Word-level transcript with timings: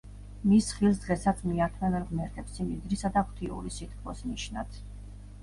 მის 0.51 0.69
ხილს 0.77 1.01
დღესაც 1.03 1.43
მიართმევენ 1.49 2.07
ღმერთებს 2.13 2.57
სიმდიდრისა 2.61 3.13
და 3.19 3.25
ღვთიური 3.29 3.75
სიტკბოს 3.77 4.27
ნიშნად. 4.33 4.83